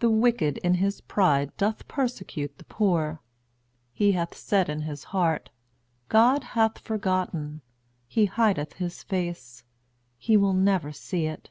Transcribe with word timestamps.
"The 0.00 0.10
wicked 0.10 0.58
in 0.64 0.74
his 0.74 1.00
pride 1.00 1.56
doth 1.56 1.86
persecute 1.86 2.58
the 2.58 2.64
poor. 2.64 3.20
He 3.92 4.10
hath 4.10 4.34
said 4.36 4.68
in 4.68 4.82
his 4.82 5.04
heart, 5.14 5.50
God 6.08 6.42
hath 6.42 6.76
forgotten; 6.80 7.60
He 8.08 8.24
hideth 8.26 8.72
his 8.78 9.04
face; 9.04 9.62
He 10.18 10.36
will 10.36 10.54
never 10.54 10.90
see 10.90 11.26
it. 11.26 11.50